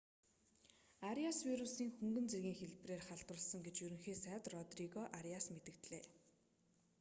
[1.09, 6.03] ариас вирусийн хөнгөн зэргийн хэлбэрээр халдварласан гэж ерөнхий сайд родриго ариас мэдэгдлээ